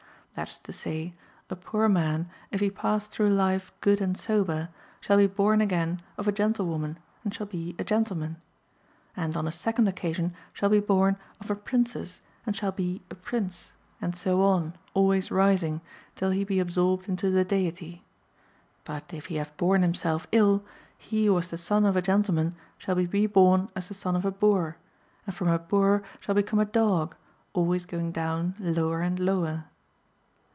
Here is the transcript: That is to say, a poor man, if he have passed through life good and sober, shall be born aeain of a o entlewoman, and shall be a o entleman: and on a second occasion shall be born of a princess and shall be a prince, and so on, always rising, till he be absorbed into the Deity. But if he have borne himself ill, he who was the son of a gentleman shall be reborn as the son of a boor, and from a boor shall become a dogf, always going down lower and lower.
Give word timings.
That 0.33 0.47
is 0.49 0.59
to 0.59 0.71
say, 0.73 1.13
a 1.49 1.55
poor 1.57 1.89
man, 1.89 2.29
if 2.51 2.61
he 2.61 2.67
have 2.67 2.75
passed 2.75 3.11
through 3.11 3.29
life 3.31 3.71
good 3.81 3.99
and 3.99 4.17
sober, 4.17 4.69
shall 5.01 5.17
be 5.17 5.27
born 5.27 5.59
aeain 5.59 5.99
of 6.17 6.25
a 6.25 6.31
o 6.31 6.33
entlewoman, 6.33 6.95
and 7.25 7.35
shall 7.35 7.45
be 7.45 7.75
a 7.77 7.81
o 7.81 7.85
entleman: 7.95 8.37
and 9.15 9.35
on 9.35 9.45
a 9.45 9.51
second 9.51 9.89
occasion 9.89 10.33
shall 10.53 10.69
be 10.69 10.79
born 10.79 11.17
of 11.41 11.51
a 11.51 11.55
princess 11.55 12.21
and 12.45 12.55
shall 12.55 12.71
be 12.71 13.01
a 13.11 13.13
prince, 13.13 13.73
and 13.99 14.15
so 14.15 14.41
on, 14.41 14.73
always 14.93 15.31
rising, 15.31 15.81
till 16.15 16.31
he 16.31 16.45
be 16.45 16.59
absorbed 16.61 17.09
into 17.09 17.29
the 17.29 17.43
Deity. 17.43 18.05
But 18.85 19.13
if 19.13 19.25
he 19.25 19.35
have 19.35 19.55
borne 19.57 19.81
himself 19.81 20.27
ill, 20.31 20.63
he 20.97 21.25
who 21.25 21.33
was 21.33 21.49
the 21.49 21.57
son 21.57 21.85
of 21.85 21.97
a 21.97 22.01
gentleman 22.01 22.55
shall 22.77 22.95
be 22.95 23.05
reborn 23.05 23.69
as 23.75 23.89
the 23.89 23.93
son 23.93 24.15
of 24.15 24.23
a 24.23 24.31
boor, 24.31 24.77
and 25.25 25.35
from 25.35 25.49
a 25.49 25.59
boor 25.59 26.03
shall 26.21 26.33
become 26.35 26.59
a 26.59 26.65
dogf, 26.65 27.11
always 27.51 27.85
going 27.85 28.11
down 28.13 28.55
lower 28.59 29.01
and 29.01 29.19
lower. 29.19 29.65